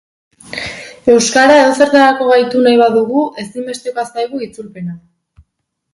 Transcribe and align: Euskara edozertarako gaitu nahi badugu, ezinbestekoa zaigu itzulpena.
Euskara 1.15 1.57
edozertarako 1.65 2.31
gaitu 2.31 2.63
nahi 2.69 2.81
badugu, 2.81 3.27
ezinbestekoa 3.45 4.07
zaigu 4.11 4.45
itzulpena. 4.47 4.99